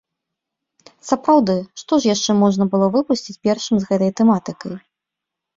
[1.09, 4.75] Сапраўды, што ж яшчэ можна было выпусціць першым з гэтай тэматыкай?